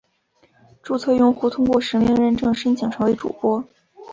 [0.81, 3.63] 注册用户通过实名认证申请成为主播。